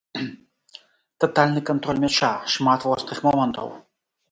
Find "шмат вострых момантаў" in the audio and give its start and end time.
2.55-3.67